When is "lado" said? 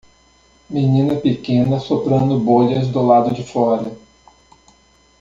3.05-3.31